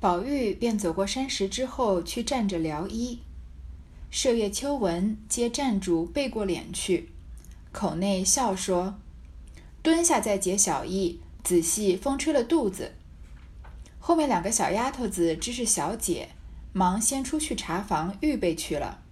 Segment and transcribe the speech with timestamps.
[0.00, 3.20] 宝玉便走过山石之后去站着聊衣。
[4.10, 7.10] 麝月、秋纹皆站住背过脸去，
[7.70, 8.94] 口内笑说
[9.82, 12.92] ：“蹲下再解小衣，仔细风吹了肚子。”
[14.00, 16.30] 后面两个小丫头子知是小姐，
[16.72, 19.02] 忙先出去查房预备去了。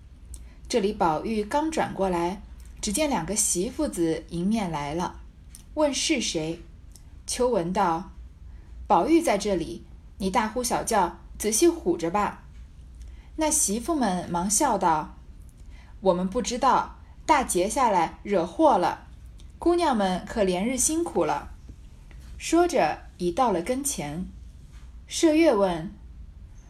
[0.67, 2.41] 这里宝玉刚转过来，
[2.81, 5.21] 只见两个媳妇子迎面来了，
[5.75, 6.61] 问是谁。
[7.27, 8.13] 秋纹道
[8.89, 9.85] ：“宝玉在这里，
[10.19, 12.43] 你大呼小叫，仔细唬着吧。”
[13.37, 15.17] 那媳妇们忙笑道
[16.01, 19.07] ：“我们不知道，大劫下来惹祸了，
[19.59, 21.51] 姑娘们可连日辛苦了。”
[22.37, 24.27] 说着已到了跟前。
[25.09, 25.93] 麝月问：“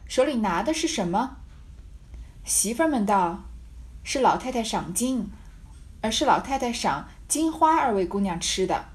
[0.08, 1.38] 手里拿的是什么？”
[2.44, 3.44] 媳妇们道
[4.04, 5.30] ：“是老太太赏金，
[6.00, 8.86] 而是老太太赏金花二位姑娘吃的。”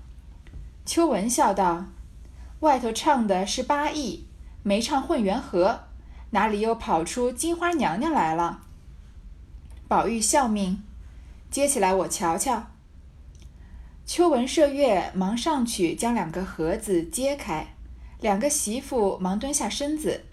[0.85, 1.85] 秋纹笑道
[2.61, 4.27] ：“外头唱的是八义，
[4.63, 5.81] 没唱混元和。”
[6.31, 8.61] 哪里又跑出金花娘娘来了？
[9.87, 10.81] 宝玉笑命，
[11.51, 12.63] 接起来我瞧瞧。
[14.03, 17.75] 秋纹麝月忙上去将两个盒子揭开，
[18.19, 20.25] 两个媳妇忙蹲下身子。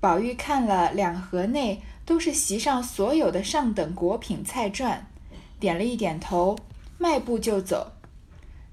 [0.00, 5.00] 宝玉看了两盒内都是席上所有的上等果品菜馔，
[5.60, 6.56] 点了一点头，
[6.96, 7.92] 迈步就走。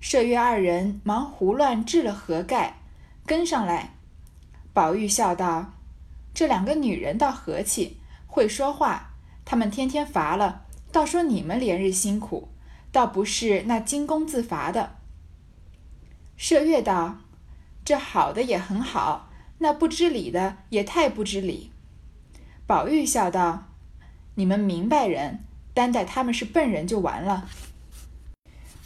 [0.01, 2.77] 麝月二人忙胡乱掷了盒盖，
[3.25, 3.92] 跟上来。
[4.73, 5.73] 宝玉笑道。
[6.33, 9.11] 这两个女人倒和气，会说话。
[9.45, 12.49] 她们天天罚了，倒说你们连日辛苦，
[12.91, 14.95] 倒不是那金公自罚的。
[16.39, 17.17] 麝月道
[17.85, 21.71] ：“这好的也很好，那不知理的也太不知理。”
[22.65, 23.65] 宝玉笑道
[24.35, 25.43] ：“你们明白人，
[25.75, 27.47] 单待他们是笨人就完了。”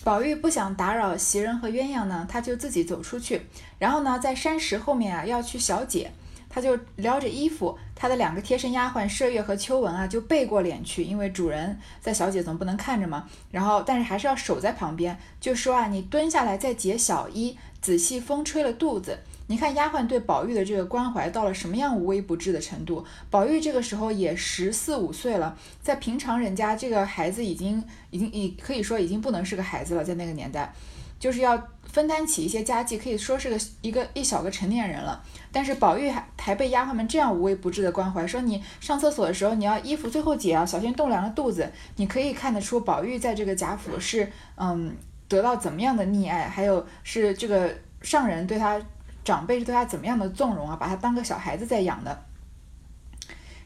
[0.08, 3.42] 宝玉不想打扰袭人和鸳鸯呢，他就自己走出去，
[3.78, 6.10] 然后呢，在山石后面啊，要去小解。
[6.48, 13.28] 他就撩着衣服，他的两个贴身丫鬟麝月和秋纹啊，就背过脸去，因为主人在小姐总不能看着嘛。
[13.52, 19.20] 然后，但是还是要守在旁边，就说啊，你蹲下来再解小衣，仔细风吹了肚子。
[19.48, 23.04] 你看丫鬟对宝玉的这个关怀到了什么样无微不至的程度？
[23.30, 30.74] 宝玉这个时候也十四五岁了，在平常人家这个孩子已经已经已可以说已经不能是个孩子了，在那个年代。
[31.20, 35.20] 就是要分担起一些家计，可以说是个一个一小个成年人了。
[35.52, 41.68] 但是宝玉还还被丫鬟们这样无微不至的关怀，说你上厕所的时候你要衣服最后解啊，小心冻凉了肚子。
[41.96, 44.96] 你可以看得出宝玉在这个贾府是嗯
[45.28, 48.80] 得到怎么样的溺爱，还有是这个上人对他
[49.28, 52.24] 长辈是对他怎么样的纵容啊，把他当个小孩子在养的。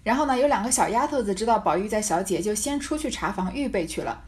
[0.02, 4.24] 然后呢，有两个小丫头子知道宝玉在小姐，就先出去查房预备去了。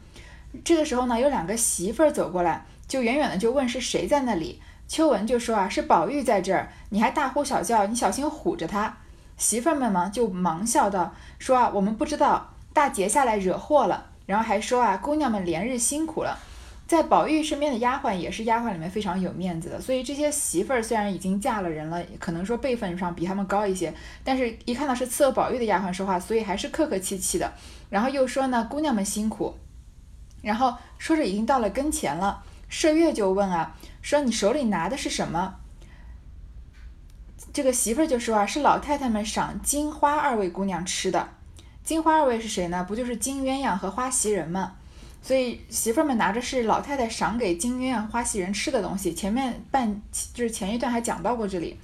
[0.64, 2.64] 这个时候呢，有两个媳妇儿走过来。
[2.86, 8.98] 就远远的就问是谁在那里，秋纹就说啊是宝玉在这儿，你还大呼小叫，你小心唬着他。
[9.36, 16.38] 媳妇儿们嘛就忙笑道说啊我们不知道大劫下来惹祸了，然后还说啊姑娘们连日辛苦了。
[16.86, 27.52] 在宝玉身边的丫鬟也是丫鬟里面非常有面子的，所以这些媳妇儿虽然已经嫁了人了，可能说辈分上比他们高一些，但是一看到是伺候宝玉的丫鬟说话，所以还是客客气气的。
[27.88, 29.54] 然后又说呢姑娘们辛苦，
[30.42, 32.42] 然后说着已经到了跟前了。
[32.70, 35.56] 麝月就问啊，说你手里拿的是什么？
[37.52, 41.28] 这个媳妇儿就说啊，是老太太们赏金花二位姑娘吃的。
[41.82, 42.84] 金花二位是谁呢？
[42.86, 44.74] 不就是金鸳鸯和花袭人吗？
[45.24, 49.14] 所以媳妇儿们拿着是老太太赏给金鸳鸯、花袭人吃的东西。
[49.14, 50.02] 前面半
[50.34, 51.78] 就是前一段还讲到过这里。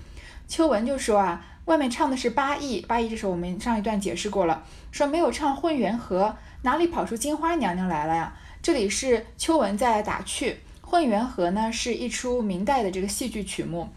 [0.47, 8.37] 秋文就说啊，外面唱的是八义，八义这首我们上一段解释过了，说没有唱混元和，哪里跑出金花娘娘来了呀？
[8.61, 10.59] 这里是秋文在打趣。
[10.87, 13.89] 《混元和》呢是一出明代的这个戏剧曲目，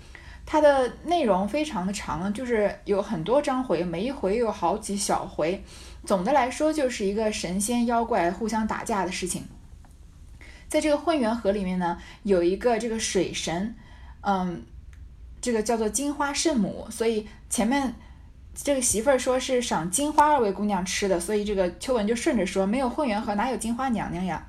[0.46, 5.62] 它的内容非常的长，就是有很多章回，每一回有好几小回。
[6.06, 9.48] 总的来说，就是一个神仙妖怪互相打架的事情。
[10.68, 13.76] 在这个混元河里面呢，有一个这个水神，
[14.22, 14.64] 嗯，
[15.42, 17.94] 这个叫做金花圣母，所以前面
[18.56, 24.46] 这个媳妇儿说是赏金花二位姑娘吃的，所以这个秋文就顺着说，没有混元河哪有金花娘娘呀？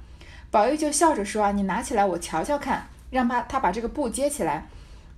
[0.50, 4.66] 宝玉就笑着说：“啊，你拿起来，我瞧瞧看。”让他他把这个布揭起来。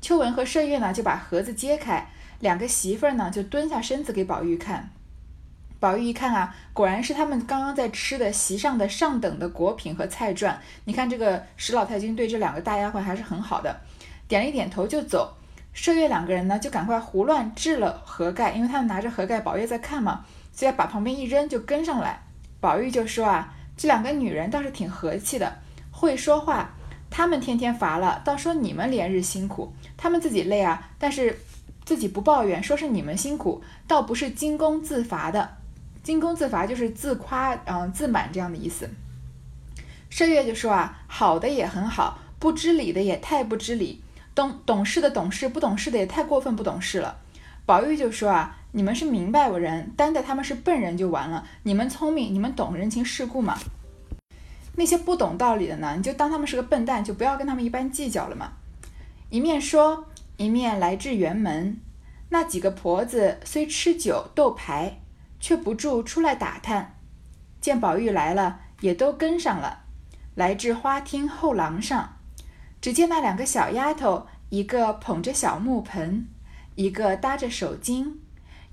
[0.02, 2.06] 秋文和麝月呢，就把盒子揭开。
[2.40, 4.90] 两个媳妇儿呢，就蹲下身子给宝玉看。
[5.78, 10.54] 宝玉一看啊，果然是他们刚刚在吃的席上的上等的果品和菜馔。
[10.84, 13.80] 你看这个史老太君对这两个大丫鬟还是很好的，
[14.26, 15.36] 点了一点头就走。
[15.74, 22.22] 麝月两个人呢，就赶快胡乱掷了盒盖，因为他们拿着盒盖，宝玉在看嘛，所以把旁边一扔就跟上来。
[22.60, 23.52] 宝玉就说啊。
[23.78, 25.58] 这两个女人倒是挺和气的，
[25.90, 26.70] 会说话。
[27.10, 31.38] 她们天天乏了，倒说你们连日辛苦，她们自己累啊，但是
[31.84, 35.58] 自己不抱怨，说是你们辛苦，倒不是惊弓自伐的。
[36.06, 38.88] 惊弓自伐就是自夸，嗯，自满这样的意思。
[40.08, 44.00] 麝月就说啊，好的也很好，不知理的也太不知理，
[44.32, 47.18] 懂懂事的懂事，不懂事的也太过分不懂事了。
[47.66, 51.44] 宝玉就说啊，你们是明白人，担待他们是笨人就完了。
[51.64, 53.58] 你们聪明，你们懂人情世故嘛。
[54.76, 58.52] 那些不懂道理的呢，你就当他们是个笨蛋，就不要跟他们一般计较了嘛。
[59.28, 60.06] 一面说，
[60.36, 61.80] 一面来至园门。
[62.28, 65.00] 那几个婆子虽吃酒斗牌，
[65.40, 66.98] 却不住出来打探。
[67.60, 69.84] 见宝玉来了，也都跟上了。
[70.34, 72.18] 来至花厅后廊上，
[72.80, 76.28] 只见那两个小丫头，一个捧着小木盆，
[76.74, 78.16] 一个搭着手巾，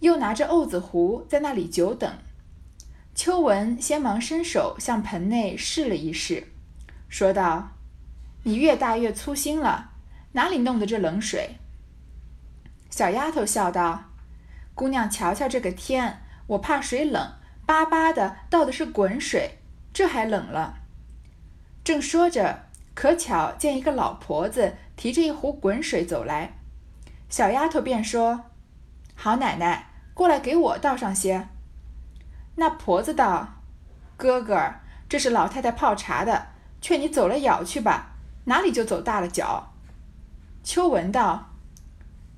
[0.01, 2.13] 又拿着瓯子壶，在那里久等。
[3.15, 6.51] 秋文先忙伸手向盆内试了一试，
[7.07, 7.69] 说道
[8.43, 9.91] ：“你越大越粗心了，
[10.33, 11.57] 哪里弄的这冷水？”
[12.89, 14.03] 小丫头笑道
[14.75, 17.33] ：“姑娘瞧瞧这个天，我怕水冷，
[17.65, 19.59] 巴巴的倒的是滚水，
[19.93, 20.79] 这还冷了。”
[21.83, 22.63] 正说着，
[22.93, 26.53] 可巧见一个老婆子提着一壶滚水走来，
[27.29, 28.45] 小丫头便说
[29.15, 31.49] ：“好奶奶，过来给我倒上些。”
[32.55, 33.55] 那婆子道
[34.15, 34.75] ：“哥哥，
[35.09, 36.47] 这是老太太泡茶的，
[36.79, 39.73] 劝你走了舀去吧，哪里就走大了脚。”
[40.63, 41.49] 秋文道：“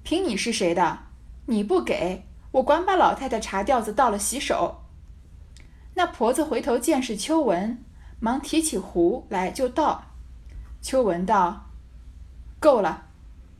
[0.04, 1.00] 凭你是谁的，
[1.46, 2.25] 你不给
[2.56, 4.84] 我，管把老太太茶吊子倒了洗手。”
[5.96, 7.84] 那婆子回头见是秋文。
[8.22, 10.06] 忙提起壶来就倒，
[10.81, 11.66] 秋文道
[12.60, 13.07] ：“够了，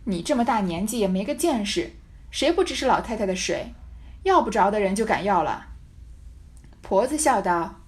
[0.06, 1.92] 你这么大年纪也没个见识，
[2.32, 3.74] 谁不知是老太太的水？
[4.24, 5.68] 要不着的人就敢要了。”
[6.82, 7.82] 婆子笑道：“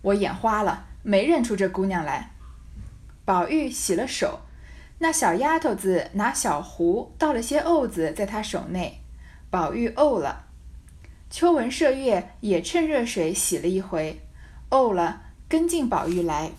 [0.00, 2.30] 我眼花了，没认出这姑娘来。”
[3.26, 4.40] 宝玉洗了手，
[5.00, 9.02] 那小丫头子拿小壶倒了些藕子在她手内，
[9.50, 10.44] 宝玉呕了。
[11.30, 14.20] 秋文、麝月也趁热水洗了一回，
[14.70, 15.22] 呕了。
[15.48, 16.50] 跟进宝玉来，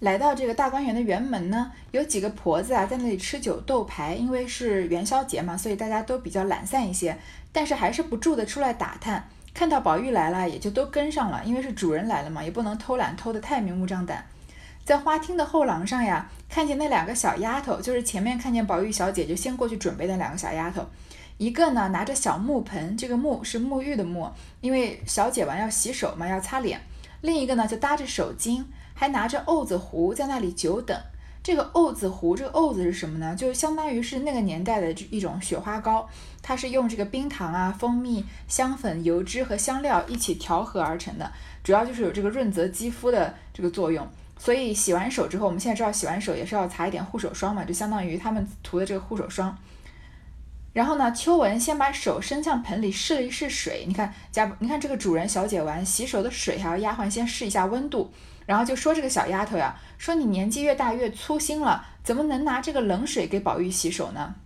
[0.00, 7.16] 来到这个大观园的园门呢，有几个婆子啊在那里吃酒斗牌，因为是元宵节嘛，所以大家都比较懒散一些，
[7.52, 14.26] 但是还是不住的出来打探，看到宝玉来了，也就都跟上了，因为是主人来了嘛，也不能偷懒偷得太明目张胆。
[14.84, 20.84] 在花厅的后廊上呀，看见那两个小丫头，就是前面看见宝玉小姐就先过去准备那两个小丫头。
[21.38, 24.30] 一个呢拿着小木盆，这个木是沐浴的沐，
[24.60, 26.80] 因为小姐完要洗手嘛，要擦脸。
[27.20, 31.00] 另一个呢，就搭着手巾，还拿着瓯子壶在那里久等。
[31.42, 33.34] 这个瓯子壶，这个瓯子是什么呢？
[33.34, 36.08] 就相当于是那个年代的一种雪花膏，
[36.42, 41.32] 它是用这个冰糖啊、蜂蜜、香粉、油脂和香料一起调和而成的，
[41.62, 44.06] 主要就是有这个润泽肌肤的这个作用。
[44.36, 49.56] 所以洗完手之后，我们现在知道洗完手也是要擦一点护手霜嘛，就相当于他们涂的这个护手霜。
[50.72, 58.12] 然后呢，秋文先把手伸向盆里试了一试水，你看家，你看这个主人小姐玩洗手的水，还要丫鬟先试一下温度，
[58.46, 64.36] 然后就说这个小丫头呀，说你年纪越大越粗心了，怎么能拿这个冷水给宝玉洗手呢？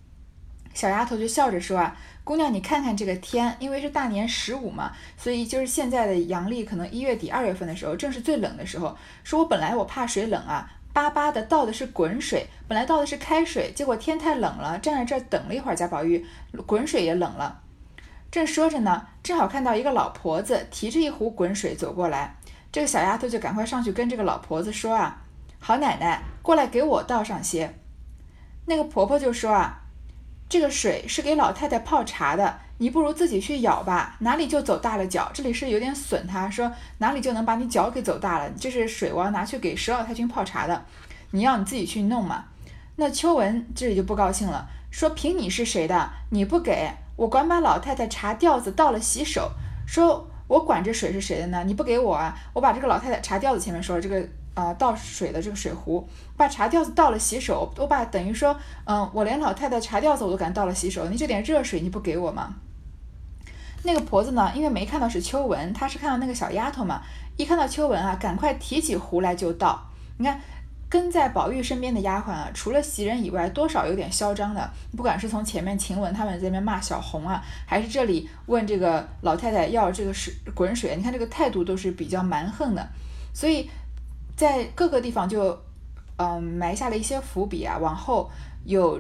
[0.73, 1.95] 小丫头就笑着说啊，
[2.25, 8.97] 姑娘你看看这个天，因为是大年十五嘛，所以就是现在的阳历可能一月底二月份的时候，正是最冷的时候。
[9.23, 10.71] 说我本来我怕水冷啊。
[10.93, 16.27] 巴巴的倒的是滚水，本来倒的是开水，结果天太冷了，站在这儿等了一会儿，贾宝玉
[16.67, 17.61] 滚水也冷了。
[18.31, 22.37] 正说着呢，正好看到一个老婆子提着一壶滚水走过来，
[22.71, 25.23] 这个小丫头就赶快上去跟这个老婆子说啊
[25.59, 27.75] ：“好奶奶，过来给我倒上些。”
[28.67, 29.79] 那个婆婆就说啊。
[30.49, 35.31] 这个水是给老太太泡茶的，你不如自己去舀吧，哪里就走大了脚。
[35.33, 38.51] 这里是有点损，他说哪里就能把你脚给走大了。
[38.59, 40.85] 这是水，我要拿去给十老太君泡茶的，
[41.31, 42.47] 你要你自己去弄嘛。
[42.97, 49.53] 那秋文这里就不高兴了，说凭你是谁的，你不给我，管把老太太茶吊子倒了洗手。
[49.87, 51.63] 说我管这水是谁的呢？
[51.65, 54.29] 你不给我啊，我把这个老太太茶吊子前面说了这个。
[54.55, 62.57] 啊，倒水的这个水壶，把茶吊子倒了洗手，我把等于说，嗯，我连老太太茶吊子我都敢倒了洗手，你这点热水你不给我吗？
[63.85, 67.03] 那个婆子呢，因为没看到是秋文，她是看到那个小丫头嘛，
[67.37, 69.81] 一看到秋文啊，赶快提起壶来就倒。
[70.19, 70.41] 你看，
[70.89, 82.89] 跟在宝玉身边的丫鬟啊，除了袭人以外，多少有点嚣张的，不管是从前面晴雯他们在那边骂小红啊，还是这里问这个老太太要这个水滚水，你看这个态度都是比较蛮横的，
[83.33, 83.71] 所以。
[84.35, 85.57] 在各个地方就，
[86.17, 87.77] 嗯，埋下了一些伏笔啊。
[87.79, 88.29] 往后
[88.65, 88.99] 有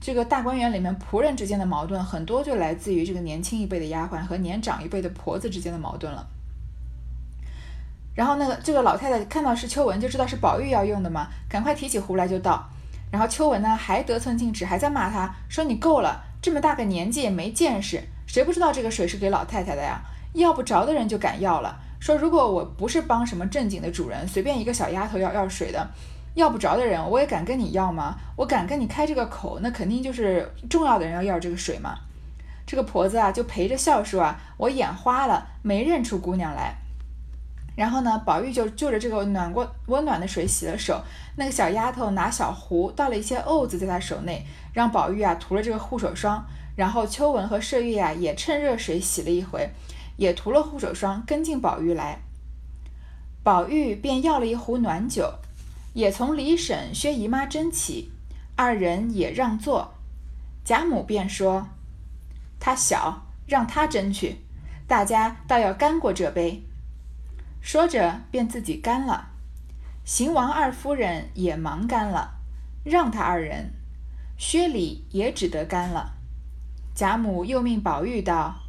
[0.00, 6.26] 这个大观园里面仆人之间的矛盾，很多就来自于这个年轻一辈的丫鬟和年长一辈的婆子之间的矛盾了。
[8.14, 12.68] 然后那个这个老太太看到是秋文，就知道是宝玉要用的嘛，赶快提起壶来就倒。
[13.10, 20.00] 然后秋文呢还得寸进尺，还在骂他说：“你够了，这么大个年纪也没见识，谁不知道这个水是给老太太的呀？
[20.32, 25.90] 要不着的人就敢要了，说如果我不是帮什么正经的主人，随便一个小丫头要要水的，
[26.34, 28.16] 要不着的人我也敢跟你要吗？
[28.36, 31.98] 我敢跟你开这个口，那肯定就是重要的人要要这个水嘛。
[32.66, 36.76] 这个婆子啊就陪着笑说啊，我眼花了，没认出姑娘来。
[37.76, 41.02] 然后呢，宝玉就就着这个暖过温暖的水洗了手。
[41.36, 46.44] 那个小丫头拿小壶倒了一些沤子在她手内，让宝玉啊涂了这个护手霜。
[46.76, 49.70] 然后秋纹和麝月啊也趁热水洗了一回，
[50.16, 52.20] 也涂了护手霜，跟进宝玉来。
[53.42, 55.34] 宝玉便要了一壶暖酒，
[55.92, 58.12] 也从李婶、薛姨妈争起，
[58.56, 59.94] 二人也让座。
[60.64, 61.68] 贾母便说
[62.60, 64.36] ：“他小，让他争去，
[64.86, 66.62] 大家倒要干过这杯。”
[67.60, 69.30] 说着，便自己干了。
[70.04, 72.34] 邢王二夫人也忙干了，
[72.84, 73.72] 让他二人。
[74.38, 76.12] 薛礼也只得干了。
[76.94, 78.60] 贾母又命宝玉道：“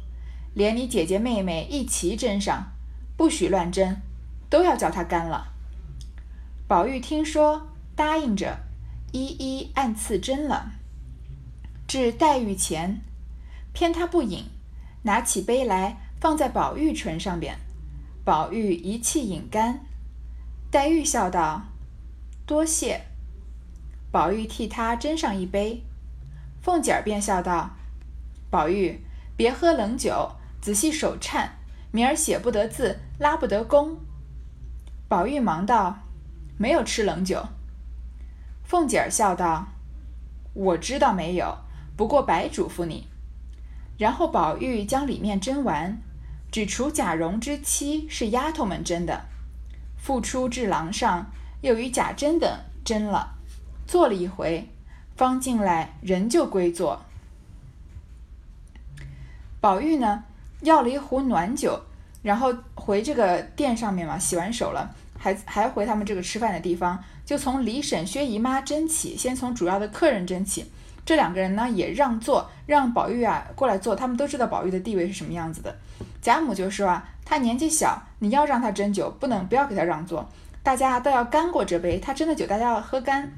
[0.54, 2.72] 连你姐姐妹妹一齐斟上，
[3.16, 3.96] 不许乱斟，
[4.50, 5.51] 都要叫他干了。”
[6.72, 8.60] 宝玉听说，答应着，
[9.12, 10.72] 一一按次斟了。
[11.86, 13.02] 至黛玉前，
[13.74, 14.46] 偏他不饮，
[15.02, 17.58] 拿起杯来放在宝玉唇上边。
[18.24, 19.84] 宝玉一气饮干，
[20.70, 21.64] 黛玉笑道
[22.48, 23.02] ：“多谢。”
[24.10, 25.84] 宝玉替他斟上一杯，
[26.62, 27.72] 凤姐儿便笑道
[28.48, 28.98] ：“宝玉，
[29.36, 31.58] 别喝冷酒，仔细手颤，
[31.90, 33.98] 明儿写不得字，拉不得弓。”
[35.06, 35.98] 宝玉忙道
[36.62, 37.44] ：“没有吃冷酒。”
[38.62, 39.66] 凤姐儿笑道
[40.54, 41.58] ：“我知道没有，
[41.96, 43.08] 不过白嘱咐你。”
[43.98, 45.98] 然后宝玉将里面斟完。
[46.52, 49.24] 只除贾蓉之妻是丫头们斟的，
[49.96, 51.30] 复出至廊上，
[51.62, 52.46] 又与贾珍等
[52.84, 53.38] 斟了，
[53.86, 54.68] 坐了一回，
[55.16, 57.00] 方进来，人就归坐。
[59.62, 60.24] 宝玉呢，
[60.60, 61.80] 要了一壶暖酒，
[62.22, 70.68] 然后回这个店上面嘛，洗完手了，还还回他们这个吃饭的地方，就从李婶、薛姨妈争起，先从主要的客人争起。
[71.06, 73.94] 这两个人呢，也让座，让宝玉啊过来坐。
[73.94, 75.76] 他们都知道宝玉的地位是什么样子的。
[76.20, 80.28] 贾母就说啊，他年纪小，你要让他斟酒，不能不要给他让座。
[80.64, 83.32] 大家都要干过这杯，他斟的酒大家要喝干。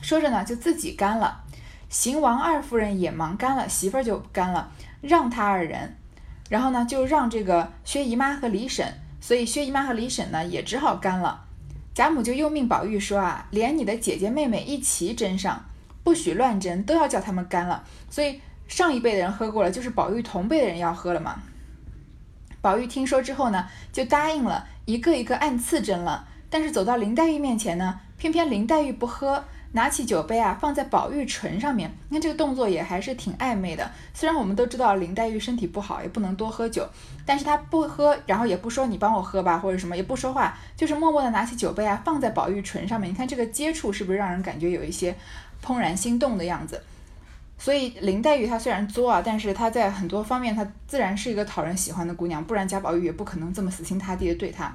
[0.00, 1.42] 说着呢，就自己干了。
[1.88, 5.96] 邢王二夫人也忙干了，媳妇儿就干了，让他二人。
[6.48, 8.92] 然后呢，就让这个薛姨妈和李婶，
[9.26, 11.42] 所以薛姨妈和李婶呢也只好干了。
[11.92, 15.64] 贾母就又命宝玉说啊，连你的姐姐妹妹一齐斟上。
[16.04, 17.82] 不许乱斟，都要叫他们干了。
[18.08, 21.42] 所以上一辈的人喝过了，就是宝玉同辈的人要喝了嘛。
[22.60, 26.28] 宝玉听说之后呢，就答应了，一个一个按次斟了。
[26.48, 31.90] 但是走到林黛玉面前呢，偏偏林黛玉不喝，拿起酒杯啊，放在宝玉唇上面。
[32.08, 33.90] 你看这个动作也还是挺暧昧的。
[34.14, 36.88] 虽然我们都知道林黛玉身体不好，也不能多喝酒，
[37.24, 43.10] 但是她不喝，然后也不说你帮我喝吧，或者什么也不说话，就是默默的拿起酒杯啊，放在宝玉唇上面。
[43.10, 45.14] 你看这个接触是不是让人感觉有一些？
[45.64, 46.80] 怦然心动的样子，
[47.58, 54.72] 所以林黛玉她虽然作啊，但是她在很多方面她自然是一个讨人喜欢的姑娘，不然贾宝玉也不可能这么死心塌地的对她。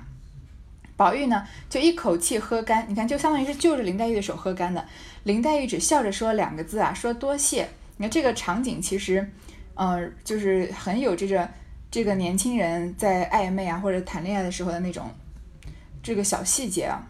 [1.01, 4.85] 宝玉呢就一口气喝干，你看就相当于是就着林黛玉的手喝干的。
[5.23, 7.67] 林黛玉只笑着说两个字啊，说多谢。
[7.97, 9.27] 你看这个场景其实，
[9.73, 11.49] 呃，就是很有这个
[11.89, 15.09] 这个年轻人在暧昧啊或者谈恋爱的时候的那种
[16.03, 17.01] 这个小细节啊。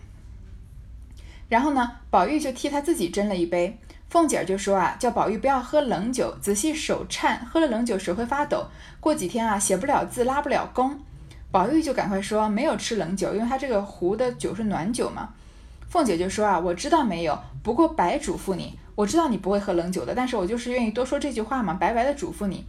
[1.49, 3.77] 然后呢，宝玉就替他自己斟了一杯。
[4.09, 8.67] 凤姐儿就说啊，叫宝玉不要喝冷酒，仔细手颤，喝了冷酒手会发抖，
[9.01, 10.97] 过几天啊写不了字，拉不了弓。
[11.51, 15.29] 宝玉就赶快说没有吃冷酒，因为他这个壶的酒是暖酒嘛。
[15.89, 22.65] 凤姐就说啊，我知道没有，不过白嘱咐你，我知道你不会喝冷酒的，但是我就是愿意多说这句话嘛，白白的嘱咐你。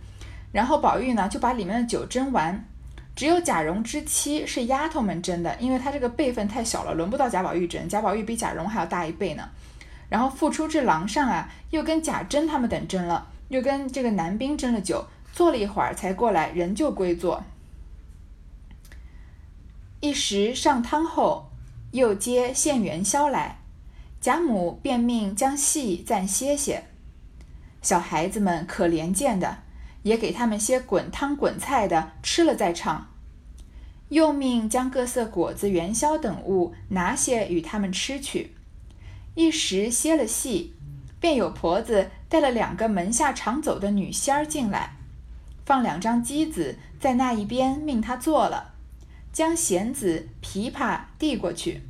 [0.50, 2.64] 然后宝玉呢就把里面的酒斟完。
[3.14, 7.86] 只有贾蓉之妻是丫头们斟的，因为她这个辈分太小了，轮不到贾宝玉斟。
[7.86, 9.48] 贾宝玉比贾蓉还要大一辈呢。
[10.08, 17.44] 然后复出至廊上啊，又跟贾珍他们等斟了，又跟这个男宾斟了酒，坐了一会儿才过来，人就归坐。
[20.02, 21.52] 一时上汤后，
[21.92, 23.60] 又接献元宵来，
[24.20, 26.88] 贾母便命将戏暂歇歇，
[27.80, 29.58] 小孩子们可怜见的。
[30.02, 33.06] 也给他们些滚汤滚菜的吃了再唱，
[34.08, 38.56] 又命将各色果子、元宵等物拿些与他们吃去。
[39.36, 40.74] 一时歇了戏，
[41.20, 44.96] 便有婆子带了两个门下常走的女仙儿进来，
[45.64, 48.71] 放两张机子在那一边，命他坐了，
[49.32, 51.82] 将弦子、琵琶递过去。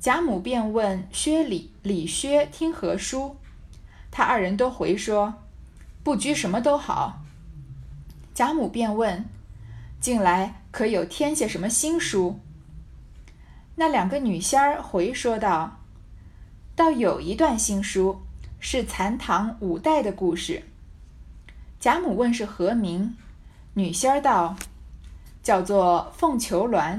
[0.00, 3.36] 贾母便问薛礼、李薛听何书，
[4.10, 5.34] 他二人都回说。
[6.02, 7.22] 不拘什么都好。
[8.34, 9.24] 贾母便问
[10.00, 12.38] ：“近来可有添些什么新书？”
[13.76, 15.78] 那两个女仙儿回说道
[16.76, 18.20] ：“倒有一段新书，
[18.60, 20.64] 是残唐五代的故事。”
[21.80, 23.16] 贾母问是何名，
[23.72, 24.56] 女仙儿道
[25.44, 26.96] ：“叫做《凤求鸾》。”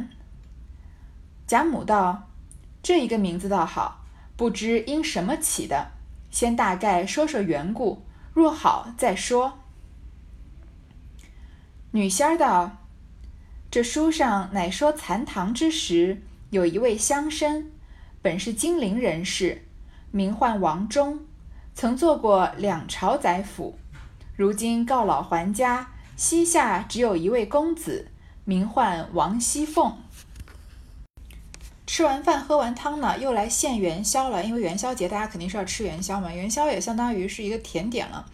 [1.45, 2.29] 贾母道
[2.81, 4.05] ：“这一个名字倒好，
[4.37, 5.91] 不知因什么起的，
[6.31, 9.59] 先大概说说缘故，若好再说。”
[11.91, 12.77] 女仙儿道
[13.71, 17.65] ：“这书上乃说残唐之时，有一位乡绅，
[18.21, 19.63] 本是金陵人士，
[20.11, 21.19] 名唤王忠，
[21.73, 23.77] 曾做过两朝宰辅。
[24.35, 28.09] 如今告老还家，膝下只有一位公子，
[28.45, 29.97] 名唤王熙凤。
[31.87, 34.43] 吃完饭喝完汤呢，又来献元宵了。
[34.43, 38.25] 因为元宵节大家肯定是要吃元宵嘛，元宵也相当于是一个甜点了。”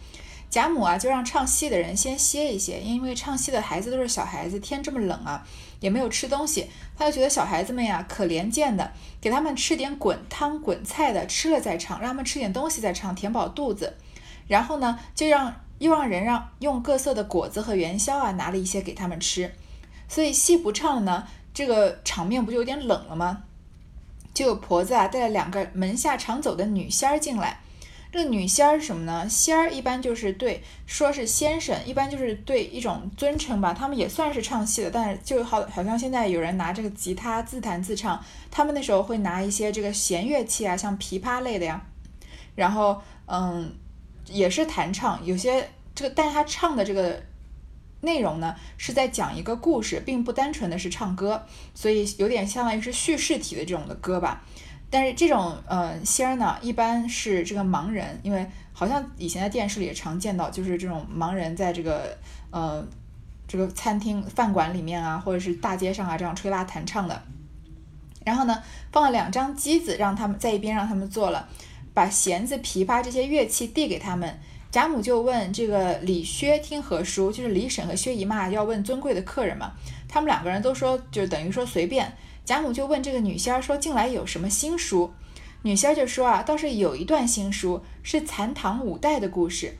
[0.50, 5.46] 贾母啊，就让唱戏的人先歇一歇，因为唱戏的孩子都是小孩子，天这么冷啊，
[5.80, 13.96] 也没有吃东西，他就觉得小孩子们呀可怜见的，给他们吃点滚汤滚菜的，吃了再唱，让他们吃点东西再唱，填饱肚子。
[14.46, 19.54] 然后呢，就让又让人让用各色的果子和元宵啊，拿了一些给他们吃。
[20.12, 23.44] 所以戏不唱了呢，这个场面不就有点冷了吗？
[24.34, 27.60] 就有婆子啊带了两个门下常走的女仙儿进来。
[28.12, 29.26] 这个女仙儿是什么呢？
[29.26, 33.72] 仙儿一般就是对说是先生，一般就是对一种尊称吧。
[33.72, 41.82] 他们也算是唱戏的，但是就好好像现在有人拿这个吉他自弹自唱，他们那时候会拿一些这个弦乐器啊，像琵琶类的呀。
[42.54, 43.74] 然后嗯，
[44.26, 47.22] 也是弹唱，有些这个，但是他唱的这个
[48.02, 54.44] 内容呢，是在讲一个故事，并不单纯的是唱歌，所以有点相当于是叙事体的这种的歌吧。
[54.90, 62.18] 但是这种呃仙儿呢，一般是这个盲人，因为好像以前在电视里也常见到，就是这种盲人在这个
[62.50, 62.84] 呃
[63.48, 67.22] 这个餐厅饭馆里面啊，或者是大街上啊这样吹拉弹唱的。
[68.24, 71.48] 然后呢，放了两张机子，让他们在一边让他们坐了，
[71.94, 74.38] 把弦子、琵琶这些乐器递给他们。
[74.72, 79.72] 贾母就问这个李薛听何书，就是李婶和薛姨妈要问尊贵的客人嘛，
[80.08, 82.10] 他们两个人都说就等于说随便。
[82.46, 85.12] 贾母就问这个女仙儿说：“近来有什么新书？”
[85.60, 89.76] 女仙儿就说：“啊，倒是有一段新书，是残唐五代的故事。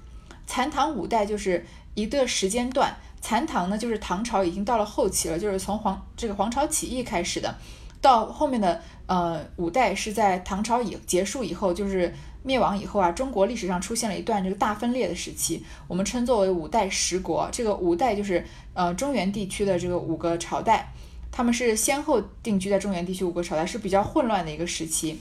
[0.47, 7.57] 残唐五代就是一个时间段，残唐呢就是唐朝已经到了后期了，就是从黄这个黄巢起义开始的，
[8.03, 17.49] 到后面的呃五代是在唐朝以结束以后，就是灭亡以后啊，中国历史上出现了一段这个大分裂的时期，我们称作为五代十国。
[17.53, 20.93] 这个五代就是呃中原地区的这个五个朝代。”
[21.35, 25.19] 他们是先后定居在中原地区五个朝代，是比较混乱的一个时期，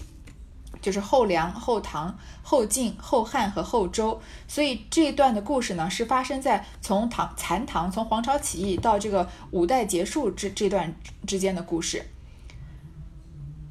[0.82, 4.20] 就是后梁、后唐、后晋、后汉和后周。
[4.46, 10.94] 所以这一段的故事呢，是发生在从唐残唐，从黄巢起义到这个五代结束这这段
[11.26, 12.04] 之间的故事。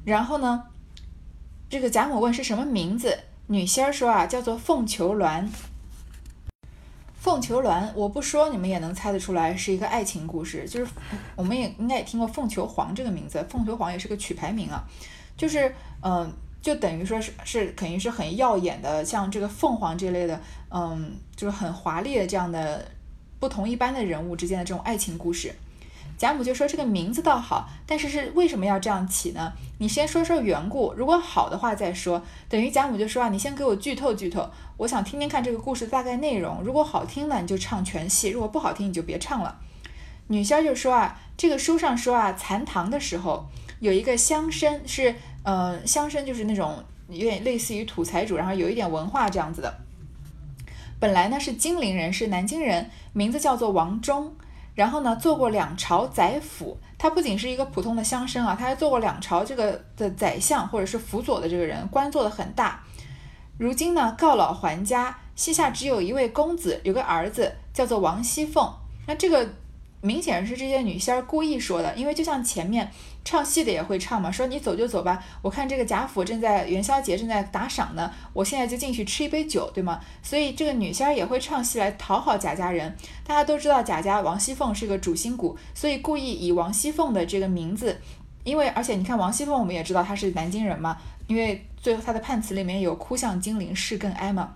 [0.03, 0.63] 然后呢，
[1.69, 5.47] 这个贾母问是什么名字，女仙儿说啊，叫做凤求鸾。
[7.19, 10.67] 凤求鸾，我不说你们也能猜得出来，是一个爱情故事。
[10.67, 10.91] 就是
[11.35, 14.83] 我们也应该也听过凤求凰这个名字，凤求凰也是个曲牌名啊。
[15.37, 22.83] 就是嗯，就等于说是是肯定是很耀眼的，像这个凤凰这类的，嗯，就是很华丽的这样的
[23.39, 25.53] 不同一般的人物之间的这种爱情故事。
[26.21, 29.53] 贾母就说这个名字倒好，但是是为什么要这样起呢？
[29.79, 32.21] 你先说说缘故，如果好的话再说。
[32.47, 36.61] 等于贾母就说啊，你先给我剧透剧透，我想听听看这个故事大概内容。
[36.63, 39.57] 如果好听呢，你就唱全戏；如果不好听，你就别唱了。
[40.27, 43.47] 女仙就说啊，这个书上说啊，残唐的时候
[43.79, 49.75] 有一个乡绅，是呃乡绅就是那种有点类似于土财主，然后有一点文化这样子的。
[50.99, 54.35] 本来呢是金陵人，是南京人，名字叫做王忠。
[54.73, 62.83] 然后呢，做过两朝宰辅，他不仅是一个普通的乡绅啊，他还做过两朝这个的宰相或者是辅佐的这个人，官做的很大。
[63.57, 68.71] 如今呢，告老还家，膝下只有一位公子，有个儿子叫做王熙凤。
[69.07, 69.47] 那这个。
[70.01, 72.91] 明显是这些女仙儿故意说的，因为就像前面
[73.23, 79.99] 唱戏的也会唱嘛，说你走就走吧，我看这个贾府正在元宵节正在打赏呢，我现在就进去吃一杯酒，对吗？
[80.23, 82.95] 所以这个女仙儿也会唱戏来讨好贾家人。
[83.23, 88.01] 大家都知道贾家王熙凤是个主心骨，所以故意以王熙凤的这个名字，
[88.43, 94.55] 因为而且你看王熙凤，我们也知道她是南京人嘛，因为最后她的判词里面有哭向金陵事更哀嘛，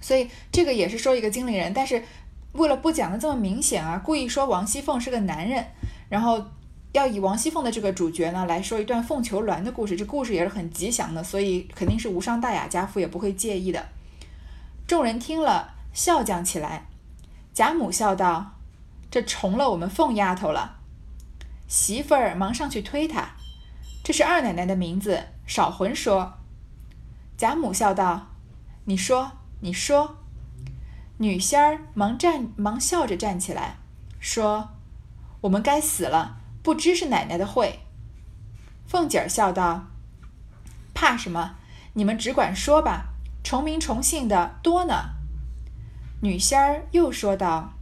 [0.00, 2.02] 所以这个也是说一个金陵人，但是。
[2.52, 5.64] 为了不讲的这么明显啊，故意说王熙凤是个男人，
[6.08, 6.44] 然后
[6.92, 13.86] 要以王熙凤的这个主角呢来说一段凤求鸾的故事，这故事也是很吉祥的，所以肯定是无伤大雅，家父也不会介意的。
[14.86, 16.86] 众人听了，笑将起来。
[17.52, 18.52] 贾母笑道
[19.10, 20.76] ：“这重了我们凤丫头了。”
[21.68, 23.32] 媳妇儿忙上去推他
[24.02, 26.38] ：“这是二奶奶的名字，少魂说。”
[27.36, 28.28] 贾母笑道
[28.86, 30.16] ：“你说，你说。”
[31.20, 33.78] 女仙儿忙站，忙笑着站起来，
[34.20, 34.70] 说
[35.42, 37.80] ：“我们该死了，不知是奶奶的会。”
[38.86, 39.88] 凤姐儿笑道
[40.94, 41.56] ：“怕什么？
[41.94, 43.06] 你们只管说吧，
[43.42, 45.10] 重名重姓的多呢。”
[46.22, 47.72] 女仙儿又说道。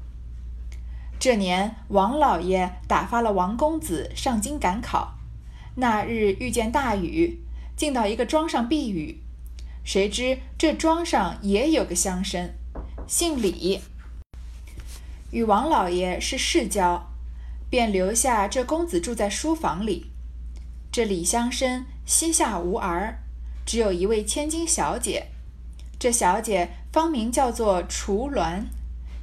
[1.19, 5.15] 这年王老爷打发了王公子上京赶考，
[5.77, 7.43] 那日遇见大雨，
[7.77, 9.23] 进到一个庄上避雨。
[9.85, 12.51] 谁知这庄上也有个乡绅，
[13.07, 13.81] 姓李，
[15.31, 17.09] 与王老爷是世交，
[17.71, 20.11] 便留下这公子住在书房里。
[20.91, 23.19] 这李乡绅膝下无儿，
[23.65, 25.29] 只有一位千金小姐。
[25.99, 28.65] 这小姐芳名叫做雏鸾，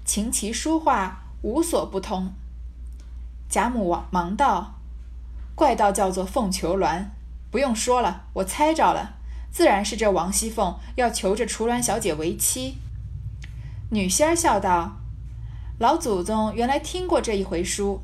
[0.05, 1.19] 琴棋书画。
[1.43, 2.31] 无所不通。
[3.49, 4.75] 贾母忙道
[5.55, 7.07] ：“怪道叫做凤求鸾，
[7.51, 9.17] 不用说了，我猜着了，
[9.51, 12.77] 自然是这王熙凤要求这雏鸾小姐为妻。”
[13.93, 14.97] 女仙儿笑道
[15.77, 18.01] ：“老祖宗原来听过这一回书。”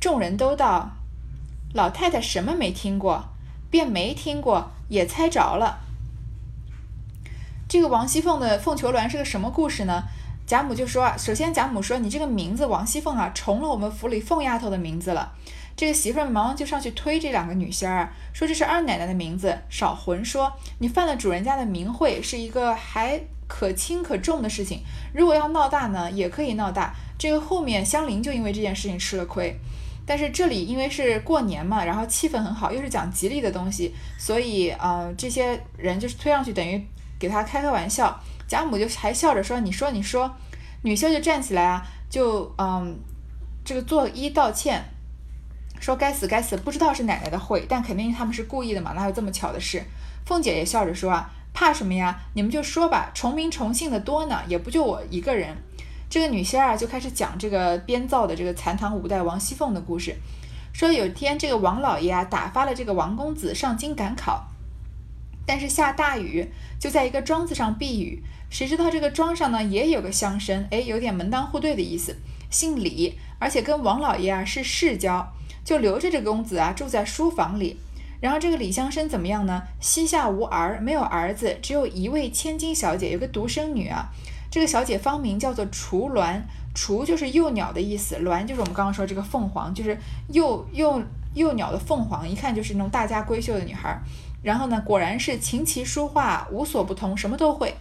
[0.00, 0.92] 众人都道
[1.74, 3.28] ：“老太太什么没听过？
[3.70, 5.80] 便没听过也猜着了。”
[7.68, 10.04] 这个王熙凤的凤求鸾是个什么故事呢？
[10.46, 15.34] 贾母就说，首先贾母说你这个名字王熙凤啊，重了我们府里凤丫头的名字了。
[15.76, 20.50] 这个媳妇儿们忙就上去推这两个女仙儿，说这是二奶奶的名字，少混说。
[20.78, 24.78] 你犯了主人家的名讳，是一个还可轻可重的事情。
[25.12, 26.94] 如果要闹大呢，也可以闹大。
[27.18, 29.58] 这个后面香菱就因为这件事情吃了亏。
[30.06, 36.80] 但是这里因为是过年嘛，然后气氛很好，又是讲吉利的东西，所以呃，这些人就是推上去，等于
[37.18, 38.18] 给他开开玩笑。
[38.46, 40.34] 贾母就还笑着说：“你说，你说。”
[40.82, 42.98] 女婿就站起来啊，就嗯，
[43.64, 44.82] 这个作揖道歉，
[45.78, 49.82] 说：“该死，该死，不知道是奶奶的会，但肯定他们是故意的嘛，哪有这么巧的事？”
[50.24, 52.20] 凤姐也笑着说：“啊，怕什么呀？
[52.34, 55.56] 你们就说吧，重名重姓的多呢，也不就我一个人。”
[56.10, 60.16] 这个女仙儿就开始讲这个编造的这个残唐五代王熙凤的故事，
[60.72, 64.48] 说有一天这个王老爷啊打发了这个王公子上京赶考。
[65.46, 68.22] 但是下大雨，就在一个庄子上避雨。
[68.50, 72.16] 谁知道这个庄上呢，也有个乡绅，哎，有点门当户对的意思，
[72.50, 75.32] 姓李，而且跟王老爷啊是世交，
[75.64, 77.78] 就留着这公子啊住在书房里。
[78.20, 79.62] 然后这个李香生怎么样呢？
[79.80, 84.10] 膝下无儿，没有儿子，只有一位千金小姐，有个独生女啊。
[84.50, 86.42] 这个小姐芳名叫做雏鸾，
[86.74, 89.96] 雏就是幼鸟的意思，鸾就是我们刚刚说这个凤凰，就是
[90.28, 91.02] 幼幼
[91.34, 93.98] 幼鸟的凤凰，一看就是那种大家闺秀的女孩。
[94.42, 97.74] 然后呢，果然是琴棋书画无所不通，什么都会。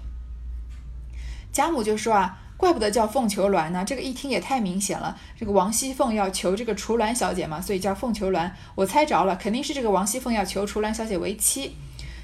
[1.51, 5.17] 贾母就说啊，怪不得叫凤求鸾呢，这个一听也太明显了。
[5.33, 8.51] 这个王熙凤要求这个雏鸾小姐嘛，所以叫凤求鸾。
[8.75, 11.77] 我猜着了，肯定是这个王熙凤要求雏鸾小姐为妻。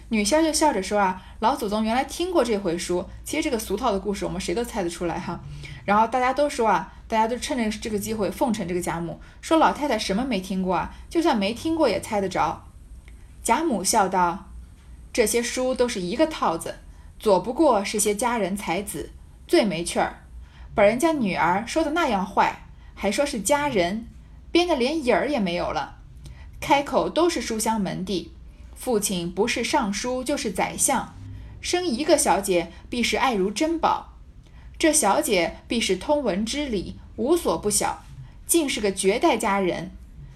[0.10, 5.40] 女仙就笑着说啊，老祖宗原来听过这回书，其实这个俗套的故事我们谁都猜得出来哈。
[5.86, 12.66] 然后大家都说啊，大家都趁着这个机会奉承这个贾母，说老太太什么没听过啊，就算没听过也猜得着。
[13.42, 14.50] 贾母笑道
[15.14, 16.76] ：“这些书都是一个套子，
[17.18, 19.12] 左不过是些佳人才子，
[19.48, 20.25] 最没趣儿。
[20.76, 24.08] 把人家女儿说的那样坏，还说是佳人，
[24.52, 26.00] 编的连影儿也没有了。
[26.60, 28.34] 开口都是书香门第，
[28.76, 31.16] 父亲不是尚书就是宰相，
[31.62, 34.14] 生一个小姐必是爱如珍宝。
[34.78, 38.04] 这小姐必是通文知礼，无所不晓，
[38.46, 39.92] 竟是个绝代佳人。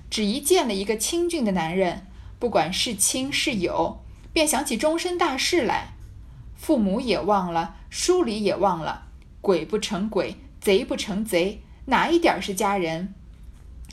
[0.09, 2.05] 只一见了一个清俊的男人。”
[2.39, 3.99] 不管是亲是友，
[4.31, 5.89] 便想起终身大事来，
[6.55, 9.08] 父母也忘了，书里也忘了，
[9.41, 13.13] 鬼不成鬼，贼不成贼，哪一点是佳人？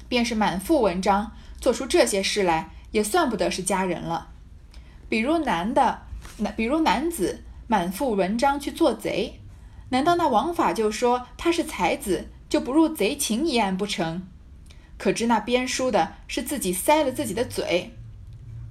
[0.09, 4.31] 便是满腹文章，做出这些事来，也算不得是佳人了。
[5.09, 6.03] 比如男的，
[6.39, 9.41] 男比如男子满腹文章去做贼，
[9.91, 14.27] 难道那王法就说他是才子，就不入贼情一案不成？
[14.99, 17.93] 可知那编书的是自己塞了自己的嘴。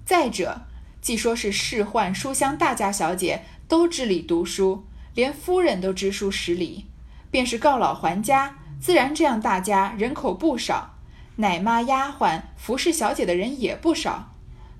[0.05, 0.61] 再者，
[1.01, 4.85] 既说是仕宦书香大家小姐都知礼读书，
[5.15, 6.85] 连夫人都知书识礼，
[7.31, 10.95] 便是告老还家，自然这样大家人口不少，
[11.37, 14.33] 奶妈丫鬟服侍小姐的人也不少。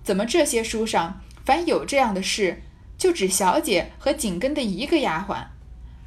[0.04, 2.62] 怎么这些书上凡有这样的事，
[2.98, 5.46] 就只小姐和紧跟的一个丫鬟？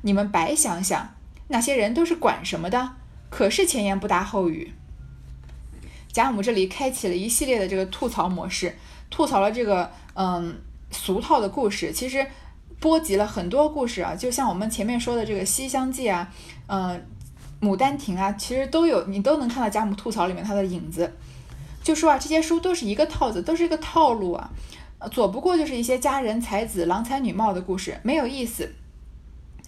[0.02, 1.16] 你们白想想，
[1.48, 2.92] 那些人都是管什么的？
[3.30, 4.72] 可是前言不搭后语。
[6.12, 8.76] 贾母这里开启了一系列的这个吐槽模式。
[9.10, 10.60] 吐槽了这个嗯
[10.90, 12.26] 俗套的故事，其实
[12.80, 16.28] 波及了很多故事啊，就像我们前面说的这个《西厢记》啊，
[16.66, 17.02] 嗯，
[17.66, 21.12] 《牡丹亭》啊，其实都有你都能看到贾母吐槽里面她的影子。
[21.82, 24.50] 就说啊，这些书都是一个套子，都是一个套路啊，
[25.10, 28.74] 左不过就是一些佳人才子、郎才女貌的故事，没有意思。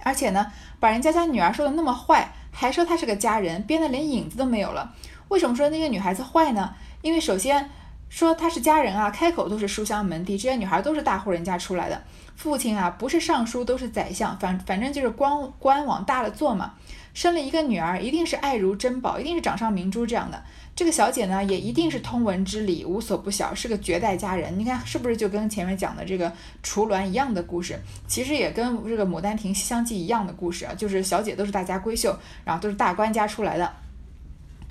[0.03, 0.47] 而且呢，
[0.79, 4.95] 把人家家女儿说的那么坏，还说她是个佳人，编的连影子都没有了。
[5.29, 6.75] 为什么说那个女孩子坏呢？
[7.03, 7.71] 因为首先
[8.11, 12.03] 说她是佳人啊，开口都是书香门第，这些女孩都是大户人家出来的，
[12.37, 16.75] 父亲啊不是尚书都是宰相，反反正就是官官往大了做嘛。
[17.13, 20.41] 生了一个女儿，一定是爱如珍宝，一定是掌上明珠这样的。
[20.77, 24.57] 这个小姐呢，也一定是通文知礼，无所不晓，是个绝代佳人。
[24.57, 27.79] 你看是不是就跟前面讲的这个雏鸾一样的故事？
[28.07, 33.73] 其实也跟这个《牡丹亭》《西厢记》一样的故事啊，就是小姐都是大家闺秀，然后都是大官家出来的。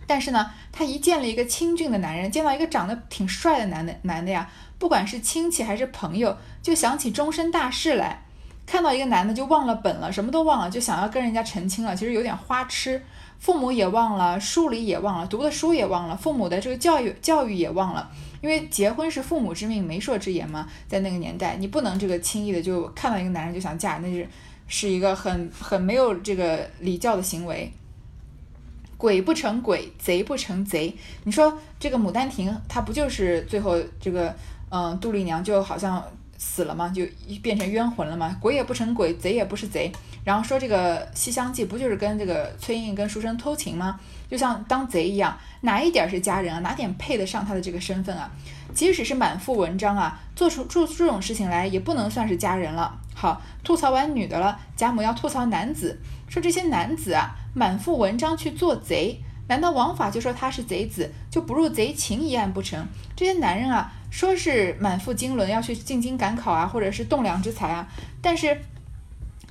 [0.10, 8.26] 但是呢，她一见了一个清俊的男人，见到一个长得挺帅的男的男的呀，不管是亲戚还是朋友，就想起终身大事来。
[8.66, 11.96] 看到一个男的就忘了本了，什么都忘了，就想要跟人家成亲了。
[11.96, 13.00] 其实有点花痴，
[13.38, 18.10] 父母也忘了，书里也忘了，读的书也忘了，父母的这个教育教育也忘了。
[18.42, 24.28] 因为结婚是父母之命，媒妁之言嘛，在那个年代，你不能这个轻易的就看到一个男人就想嫁，那是
[24.68, 27.72] 是一个很很没有这个礼教的行为。
[29.00, 30.94] 鬼不成鬼，贼不成贼。
[31.24, 34.36] 你说这个《牡丹亭》，它不就是最后这个
[34.70, 36.04] 嗯，杜丽娘就好像。
[36.40, 36.90] 死了吗？
[36.96, 37.06] 就
[37.44, 38.36] 变成冤魂了吗？
[38.40, 39.92] 鬼也不成鬼，贼也不是贼。
[40.24, 44.00] 然后说这个《西厢记》不就是跟这个崔莺莺跟书生偷情吗？
[44.32, 46.60] 就像当贼一样，哪一点是佳人啊？
[46.62, 48.32] 哪点配得上他的这个身份啊？
[48.74, 52.98] 即使是满腹文章啊，做出做出这种事情来，也不能算是佳人了。
[53.14, 56.00] 好，吐槽完女的了，贾母要吐槽男子，
[56.30, 62.88] 说这些男子啊，满腹文章去做贼，难道王法就说他是贼子，就不入贼情一案不成？
[63.14, 63.92] 这些男人啊。
[64.10, 67.88] 说是满腹经纶要去进京赶考啊，或者是栋梁之才啊，
[68.22, 68.60] 但是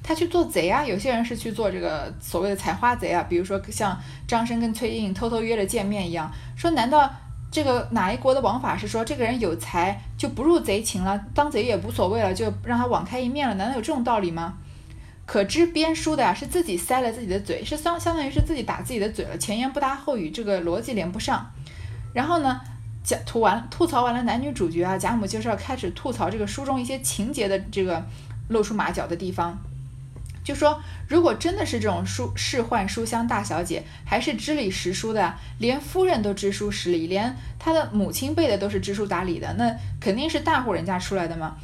[0.03, 0.85] 他去做贼啊。
[0.85, 6.31] 有些人是去做这个所谓的采花贼啊，比如说像张生跟崔莺偷偷约着见面一样。
[6.57, 7.09] 说难道
[7.51, 13.55] 这个哪一国的王法是说这个人有才就不入贼情了，当贼也无所谓了，就让他网开一面了？
[13.55, 14.59] 难道有这种道理吗？
[15.25, 21.51] 可知编书的呀是自己塞了自己的嘴，是相相当于是自己打自己的嘴了，前言不搭后语，这个逻辑连不上。
[22.12, 22.61] 然后呢？
[23.09, 28.05] 讲吐完吐槽完了男女主角啊，贾母就是要开始吐槽这个书中一些情节的这个
[28.49, 29.59] 露出马脚的地方，
[30.44, 41.57] 就说如果真的是这种书仕宦书香大小姐，还是知礼识书的，连夫人都知书识礼，连她的母亲辈的都是知书达理的，那肯定是大户人家出来的嘛。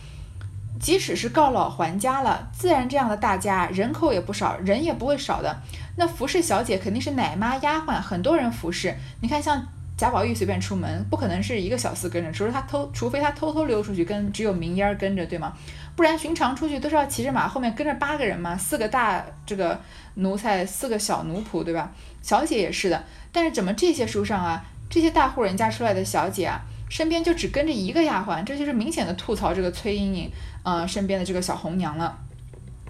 [0.81, 5.61] 即使是告老还家了，自然这样的大家人口也不少，人也不会少的。
[5.99, 8.97] 那服侍小姐肯定是奶妈丫鬟，很多人服侍。
[9.21, 9.67] 你看像。
[10.05, 15.55] 贾宝玉随便出门，不可能是一个小厮跟着，除非他偷，除非他偷偷溜出去，跟只有明烟儿跟着，对吗？
[15.97, 19.81] 不然寻常出去都是要骑着马，后面跟着八个人嘛，四个大这个
[20.17, 21.91] 奴才，四个小奴仆，对吧？
[22.21, 30.31] 小姐也是的，但是怎么这些书上啊，这些大户人家出来的小姐啊，身边就只跟着一个丫鬟，这就是明显的吐槽这个崔莺莺，
[30.65, 32.19] 呃，身边的这个小红娘了。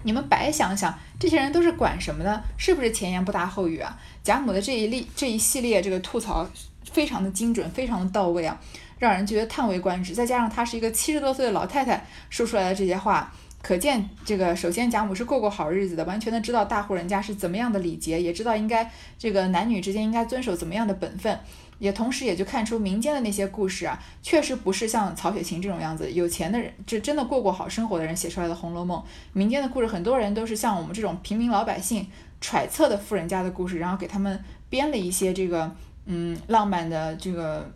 [0.05, 2.41] 你们白想想，这些人都是管什么的？
[2.55, 3.99] 是不是前言不搭后语啊？
[4.23, 6.47] 贾母的这一例这一系列这个吐槽。
[6.91, 8.57] 非常的精准，非常的到位啊，
[8.99, 10.13] 让人觉得叹为观止。
[10.13, 21.37] 再加上她是一个七十多岁的老太太说出来的这些话，可见这个首先贾母是过过好日子的，完全的知道大户人家是怎么样的礼节，也知道应该这个男女之间应该遵守怎么样的本分，
[21.79, 28.99] 也同时也就看出民间的那些故事啊，确实不是像曹雪芹这种样子，有钱的人就真的过过好生活的人写出来的《红楼梦》。
[29.33, 32.07] 民间的故事，很多人都是像我们这种平民老百姓
[32.41, 35.75] 揣测的富人家的故事，然后给他们编了一些这个。
[36.07, 37.67] 嗯，浪漫的这个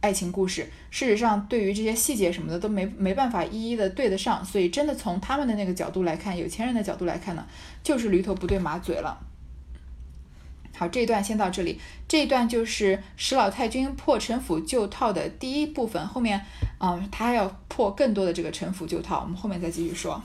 [0.00, 7.44] 爱情故事，事实上对于这些细节什么的都没没办法一一的对得上，所以真的从他们的那个角度来看，有钱人的角度来看呢，
[7.82, 9.18] 就是驴头不对马嘴了。
[10.78, 16.40] 好，这一段先到这里，这一段就是史老太君破城府旧套的第一部分，后面，
[16.78, 20.22] 嗯，他还要破更多的这个城府旧套，我们后面再继续说。